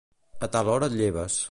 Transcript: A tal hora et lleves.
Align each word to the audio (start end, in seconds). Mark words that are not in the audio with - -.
A 0.47 0.49
tal 0.55 0.71
hora 0.75 0.91
et 0.93 0.99
lleves. 1.03 1.39